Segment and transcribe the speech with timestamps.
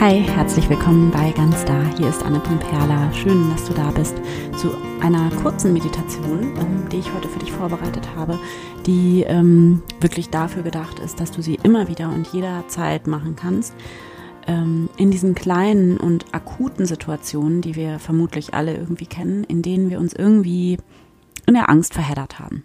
[0.00, 1.82] Hi, herzlich willkommen bei Ganz Da.
[1.96, 3.12] Hier ist Anne Pumperla.
[3.12, 4.14] Schön, dass du da bist
[4.56, 8.38] zu einer kurzen Meditation, ähm, die ich heute für dich vorbereitet habe,
[8.86, 13.74] die ähm, wirklich dafür gedacht ist, dass du sie immer wieder und jederzeit machen kannst.
[14.46, 19.90] Ähm, in diesen kleinen und akuten Situationen, die wir vermutlich alle irgendwie kennen, in denen
[19.90, 20.78] wir uns irgendwie
[21.46, 22.62] in der Angst verheddert haben.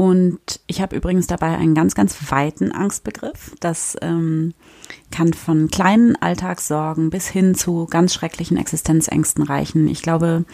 [0.00, 3.54] Und ich habe übrigens dabei einen ganz, ganz weiten Angstbegriff.
[3.60, 4.54] Das ähm,
[5.10, 9.88] kann von kleinen Alltagssorgen bis hin zu ganz schrecklichen Existenzängsten reichen.
[9.88, 10.46] Ich glaube,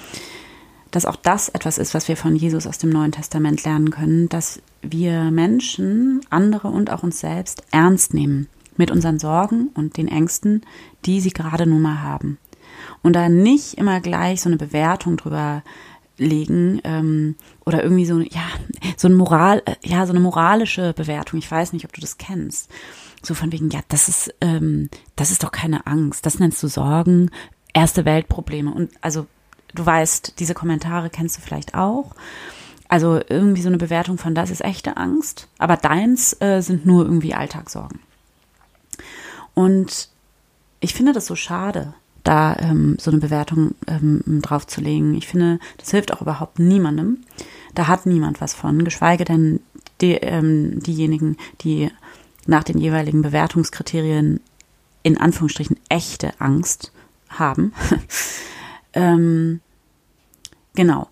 [0.91, 4.29] dass auch das etwas ist, was wir von Jesus aus dem Neuen Testament lernen können,
[4.29, 10.09] dass wir Menschen, andere und auch uns selbst ernst nehmen mit unseren Sorgen und den
[10.09, 10.63] Ängsten,
[11.05, 12.39] die sie gerade nun mal haben.
[13.05, 15.63] Und da nicht immer gleich so eine Bewertung drüber
[16.19, 18.47] legen ähm, oder irgendwie so ja
[18.97, 21.39] so ein Moral äh, ja so eine moralische Bewertung.
[21.39, 22.71] Ich weiß nicht ob du das kennst.
[23.23, 26.27] So von wegen ja das ist ähm, das ist doch keine Angst.
[26.27, 27.31] Das nennst du Sorgen
[27.73, 28.73] erste Weltprobleme.
[28.73, 29.27] Und also
[29.75, 32.15] du weißt diese Kommentare kennst du vielleicht auch.
[32.89, 37.05] Also irgendwie so eine Bewertung von das ist echte Angst aber deins äh, sind nur
[37.05, 38.01] irgendwie Alltagssorgen.
[39.55, 40.09] Und
[40.81, 41.95] ich finde das so schade
[42.27, 45.15] da ähm, so eine Bewertung ähm, draufzulegen.
[45.15, 47.19] Ich finde, das hilft auch überhaupt niemandem.
[47.75, 49.61] Da hat niemand was von, geschweige denn
[50.01, 51.91] die, ähm, diejenigen, die
[52.47, 54.41] nach den jeweiligen Bewertungskriterien
[55.03, 56.93] in Anführungsstrichen echte Angst
[57.29, 57.73] haben.
[58.93, 59.61] ähm,
[60.75, 61.09] genau.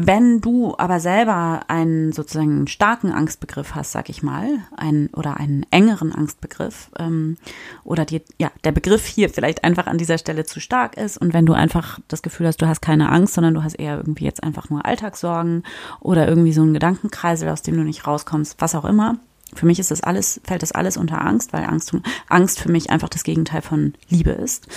[0.00, 5.66] Wenn du aber selber einen sozusagen starken Angstbegriff hast, sag ich mal, einen oder einen
[5.72, 7.36] engeren Angstbegriff, ähm,
[7.82, 11.34] oder dir, ja, der Begriff hier vielleicht einfach an dieser Stelle zu stark ist und
[11.34, 14.24] wenn du einfach das Gefühl hast, du hast keine Angst, sondern du hast eher irgendwie
[14.24, 15.64] jetzt einfach nur Alltagssorgen
[15.98, 19.18] oder irgendwie so einen Gedankenkreisel, aus dem du nicht rauskommst, was auch immer.
[19.54, 21.92] Für mich ist das alles, fällt das alles unter Angst, weil Angst,
[22.28, 24.68] Angst für mich einfach das Gegenteil von Liebe ist.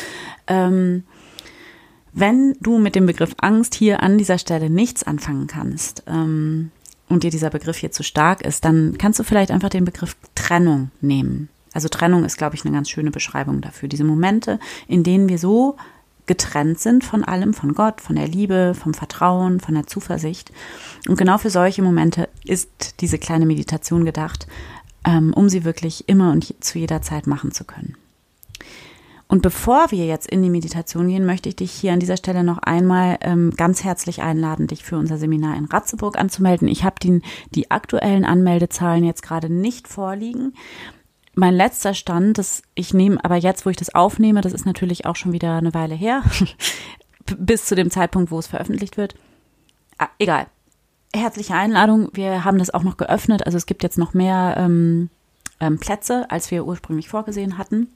[0.47, 1.03] Ähm,
[2.13, 6.71] wenn du mit dem Begriff Angst hier an dieser Stelle nichts anfangen kannst ähm,
[7.09, 10.15] und dir dieser Begriff hier zu stark ist, dann kannst du vielleicht einfach den Begriff
[10.35, 11.49] Trennung nehmen.
[11.73, 13.87] Also Trennung ist, glaube ich, eine ganz schöne Beschreibung dafür.
[13.87, 15.77] Diese Momente, in denen wir so
[16.25, 20.51] getrennt sind von allem, von Gott, von der Liebe, vom Vertrauen, von der Zuversicht.
[21.07, 24.47] Und genau für solche Momente ist diese kleine Meditation gedacht,
[25.05, 27.95] ähm, um sie wirklich immer und zu jeder Zeit machen zu können.
[29.31, 32.43] Und bevor wir jetzt in die Meditation gehen, möchte ich dich hier an dieser Stelle
[32.43, 36.67] noch einmal ähm, ganz herzlich einladen, dich für unser Seminar in Ratzeburg anzumelden.
[36.67, 40.53] Ich habe die, aktuellen Anmeldezahlen jetzt gerade nicht vorliegen.
[41.33, 45.05] Mein letzter Stand, das ich nehme, aber jetzt, wo ich das aufnehme, das ist natürlich
[45.05, 46.23] auch schon wieder eine Weile her,
[47.37, 49.15] bis zu dem Zeitpunkt, wo es veröffentlicht wird.
[49.97, 50.47] Ah, egal.
[51.15, 52.09] Herzliche Einladung.
[52.11, 53.45] Wir haben das auch noch geöffnet.
[53.45, 55.09] Also es gibt jetzt noch mehr ähm,
[55.61, 57.87] ähm, Plätze, als wir ursprünglich vorgesehen hatten.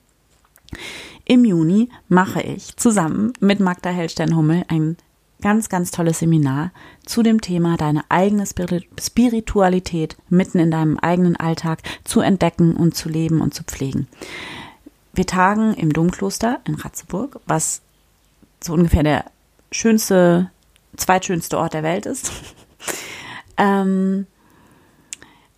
[1.25, 4.97] Im Juni mache ich zusammen mit Magda Hellstern-Hummel ein
[5.41, 6.71] ganz, ganz tolles Seminar
[7.05, 13.09] zu dem Thema deine eigene Spiritualität mitten in deinem eigenen Alltag zu entdecken und zu
[13.09, 14.07] leben und zu pflegen.
[15.13, 17.81] Wir tagen im Domkloster in Ratzeburg, was
[18.61, 19.25] so ungefähr der
[19.71, 20.51] schönste,
[20.97, 22.31] zweitschönste Ort der Welt ist.
[23.57, 24.27] ähm,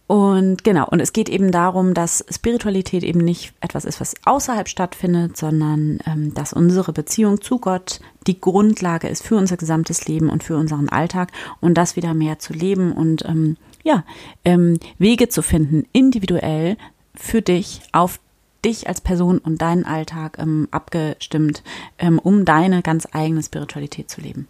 [0.07, 4.69] und genau, und es geht eben darum, dass Spiritualität eben nicht etwas ist, was außerhalb
[4.69, 10.29] stattfindet, sondern ähm, dass unsere Beziehung zu Gott die Grundlage ist für unser gesamtes Leben
[10.29, 14.05] und für unseren Alltag und das wieder mehr zu leben und ähm, ja,
[14.45, 16.77] ähm, Wege zu finden, individuell
[17.13, 18.21] für dich, auf
[18.63, 21.63] dich als Person und deinen Alltag ähm, abgestimmt,
[21.99, 24.47] ähm, um deine ganz eigene Spiritualität zu leben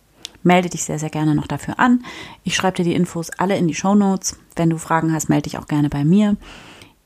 [0.48, 2.04] melde dich sehr, sehr gerne noch dafür an.
[2.44, 4.40] Ich schreibe dir die Infos alle in die Show Notes.
[4.56, 6.38] Wenn du Fragen hast, melde dich auch gerne bei mir.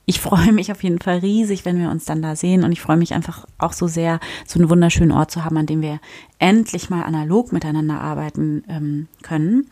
[0.06, 2.82] Ich freue mich auf jeden Fall riesig, wenn wir uns dann da sehen und ich
[2.82, 6.00] freue mich einfach auch so sehr, so einen wunderschönen Ort zu haben, an dem wir
[6.40, 9.70] endlich mal analog miteinander arbeiten ähm, können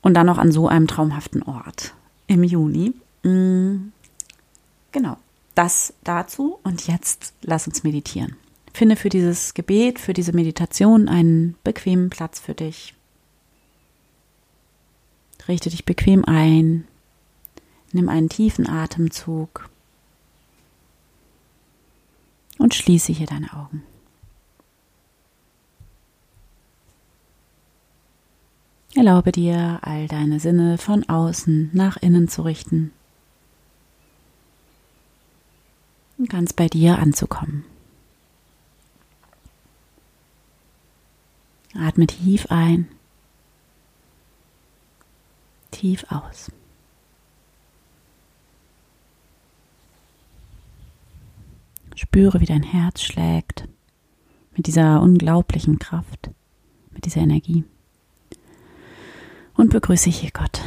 [0.00, 1.94] und dann noch an so einem traumhaften Ort
[2.26, 2.94] im Juni.
[3.22, 3.92] Mhm.
[4.92, 5.16] Genau,
[5.54, 8.36] das dazu und jetzt lass uns meditieren.
[8.72, 12.94] Finde für dieses Gebet, für diese Meditation einen bequemen Platz für dich.
[15.48, 16.86] Richte dich bequem ein.
[17.92, 19.68] Nimm einen tiefen Atemzug
[22.58, 23.82] und schließe hier deine Augen.
[28.94, 32.92] Erlaube dir, all deine Sinne von außen nach innen zu richten
[36.18, 37.64] und ganz bei dir anzukommen.
[41.74, 42.88] Atme tief ein,
[45.70, 46.50] tief aus.
[51.94, 53.68] Spüre, wie dein Herz schlägt
[54.56, 56.30] mit dieser unglaublichen Kraft,
[56.90, 57.64] mit dieser Energie.
[59.54, 60.60] Und begrüße hier Gott.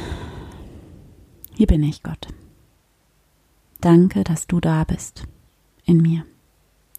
[1.56, 2.28] Hier bin ich, Gott.
[3.82, 5.28] Danke, dass du da bist,
[5.86, 6.26] in mir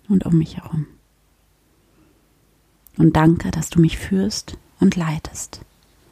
[0.09, 0.87] und um mich herum.
[2.97, 5.61] Und danke, dass du mich führst und leitest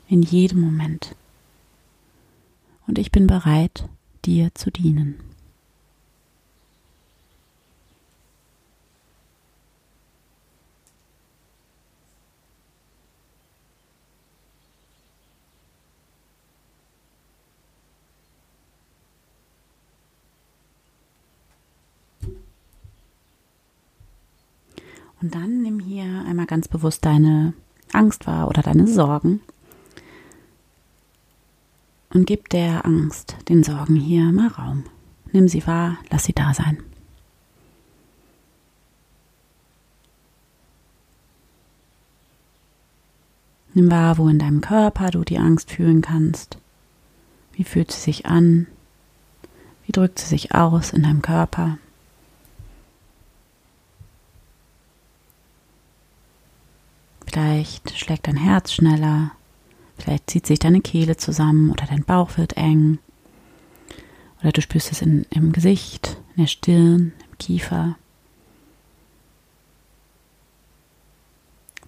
[0.09, 1.15] in jedem Moment.
[2.87, 3.89] Und ich bin bereit,
[4.25, 5.32] dir zu dienen.
[25.23, 27.55] Und dann nimm hier einmal ganz bewusst deine
[27.93, 29.41] Angst wahr oder deine Sorgen
[32.13, 34.85] und gib der Angst, den Sorgen hier mal Raum.
[35.33, 36.83] Nimm sie wahr, lass sie da sein.
[43.75, 46.59] Nimm wahr, wo in deinem Körper du die Angst fühlen kannst.
[47.55, 48.67] Wie fühlt sie sich an?
[49.87, 51.79] Wie drückt sie sich aus in deinem Körper?
[57.33, 59.33] Vielleicht schlägt dein Herz schneller,
[59.97, 62.99] vielleicht zieht sich deine Kehle zusammen oder dein Bauch wird eng.
[64.43, 67.97] Oder du spürst es in, im Gesicht, in der Stirn, im Kiefer.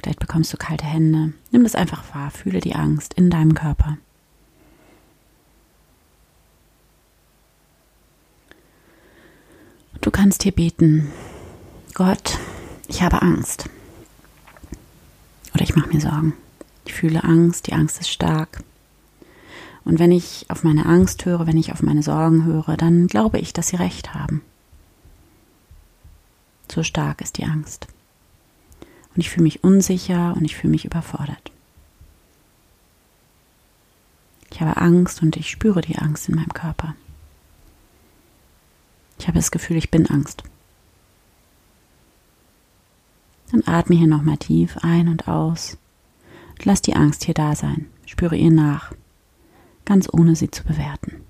[0.02, 1.34] Vielleicht bekommst du kalte Hände.
[1.50, 3.98] Nimm das einfach wahr, fühle die Angst in deinem Körper.
[10.00, 11.12] Du kannst hier beten,
[11.92, 12.38] Gott,
[12.88, 13.68] ich habe Angst.
[15.74, 16.34] Ich mache mir Sorgen.
[16.84, 18.62] Ich fühle Angst, die Angst ist stark.
[19.84, 23.40] Und wenn ich auf meine Angst höre, wenn ich auf meine Sorgen höre, dann glaube
[23.40, 24.40] ich, dass sie recht haben.
[26.70, 27.88] So stark ist die Angst.
[29.16, 31.50] Und ich fühle mich unsicher und ich fühle mich überfordert.
[34.52, 36.94] Ich habe Angst und ich spüre die Angst in meinem Körper.
[39.18, 40.44] Ich habe das Gefühl, ich bin Angst.
[43.50, 45.76] Dann atme hier nochmal tief ein und aus.
[46.62, 47.86] Lass die Angst hier da sein.
[48.06, 48.92] Spüre ihr nach,
[49.84, 51.24] ganz ohne sie zu bewerten.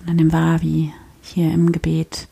[0.00, 2.28] Und dann nimm wahr, wie hier im Gebet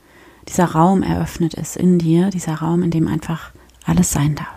[0.49, 3.53] dieser Raum eröffnet ist in dir, dieser Raum, in dem einfach
[3.85, 4.49] alles sein darf.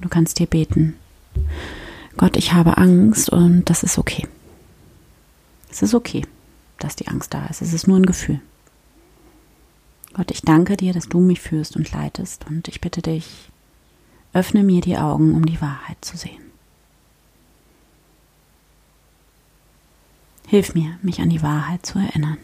[0.00, 0.94] Du kannst dir beten.
[2.18, 4.26] Gott, ich habe Angst und das ist okay.
[5.70, 6.26] Es ist okay,
[6.80, 7.62] dass die Angst da ist.
[7.62, 8.40] Es ist nur ein Gefühl.
[10.14, 13.50] Gott, ich danke dir, dass du mich führst und leitest und ich bitte dich,
[14.32, 16.42] öffne mir die Augen, um die Wahrheit zu sehen.
[20.48, 22.38] Hilf mir, mich an die Wahrheit zu erinnern,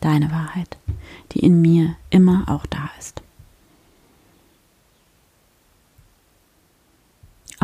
[0.00, 0.76] deine Wahrheit,
[1.32, 3.23] die in mir immer auch da ist.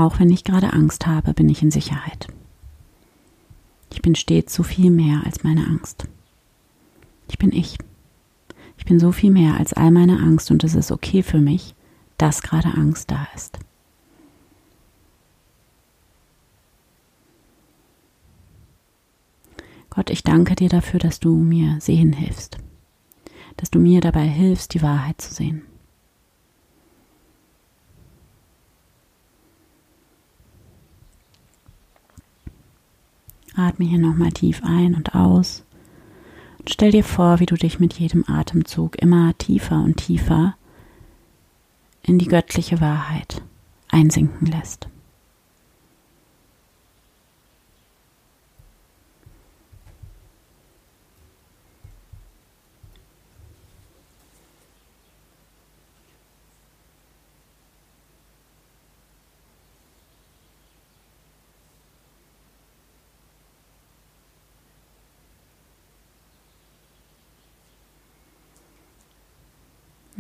[0.01, 2.27] Auch wenn ich gerade Angst habe, bin ich in Sicherheit.
[3.93, 6.09] Ich bin stets so viel mehr als meine Angst.
[7.29, 7.77] Ich bin ich.
[8.79, 11.75] Ich bin so viel mehr als all meine Angst und es ist okay für mich,
[12.17, 13.59] dass gerade Angst da ist.
[19.91, 22.57] Gott, ich danke dir dafür, dass du mir sehen hilfst,
[23.59, 25.67] dass du mir dabei hilfst, die Wahrheit zu sehen.
[33.67, 35.65] Atme hier nochmal tief ein und aus.
[36.59, 40.55] Und stell dir vor, wie du dich mit jedem Atemzug immer tiefer und tiefer
[42.03, 43.43] in die göttliche Wahrheit
[43.89, 44.89] einsinken lässt.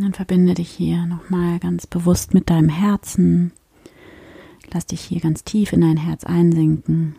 [0.00, 3.52] Dann verbinde dich hier nochmal ganz bewusst mit deinem Herzen.
[4.72, 7.16] Lass dich hier ganz tief in dein Herz einsinken.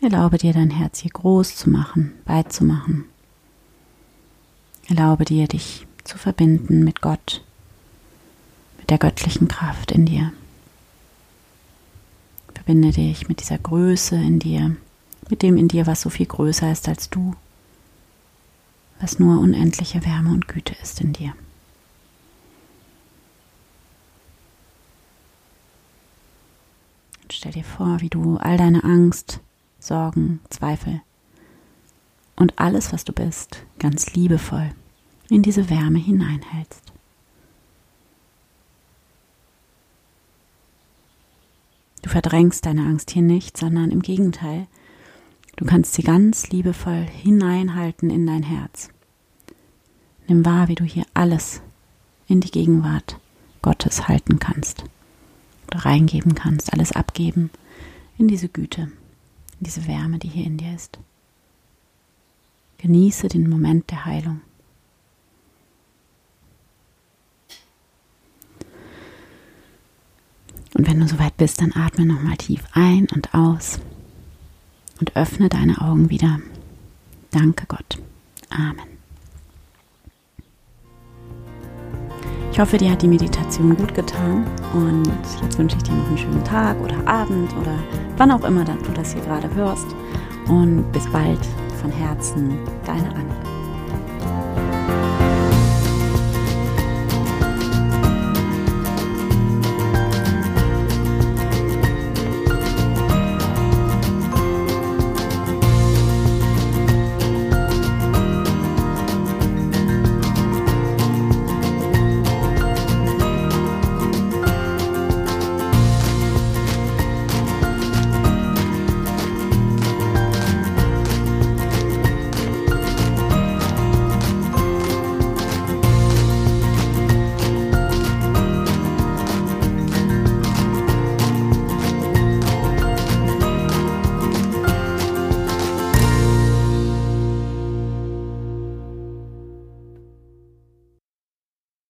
[0.00, 3.04] Erlaube dir dein Herz hier groß zu machen, weit zu machen.
[4.88, 7.42] Erlaube dir, dich zu verbinden mit Gott,
[8.78, 10.32] mit der göttlichen Kraft in dir.
[12.54, 14.76] Verbinde dich mit dieser Größe in dir,
[15.28, 17.34] mit dem in dir, was so viel größer ist als du
[19.00, 21.34] was nur unendliche Wärme und Güte ist in dir.
[27.30, 29.40] Stell dir vor, wie du all deine Angst,
[29.78, 31.02] Sorgen, Zweifel
[32.36, 34.70] und alles, was du bist, ganz liebevoll
[35.28, 36.92] in diese Wärme hineinhältst.
[42.02, 44.66] Du verdrängst deine Angst hier nicht, sondern im Gegenteil,
[45.58, 48.90] du kannst sie ganz liebevoll hineinhalten in dein Herz.
[50.28, 51.60] Nimm wahr, wie du hier alles
[52.28, 53.18] in die Gegenwart
[53.60, 54.84] Gottes halten kannst
[55.66, 57.50] oder reingeben kannst, alles abgeben
[58.18, 60.98] in diese Güte, in diese Wärme, die hier in dir ist.
[62.78, 64.40] Genieße den Moment der Heilung.
[70.74, 73.80] Und wenn du soweit bist, dann atme nochmal tief ein und aus
[75.00, 76.38] und öffne deine Augen wieder.
[77.30, 77.98] Danke Gott.
[78.50, 78.98] Amen.
[82.50, 85.12] Ich hoffe, dir hat die Meditation gut getan und
[85.42, 87.78] jetzt wünsche ich dir noch einen schönen Tag oder Abend oder
[88.16, 89.86] wann auch immer du das hier gerade hörst.
[90.48, 91.38] Und bis bald
[91.80, 93.57] von Herzen, deine Anne.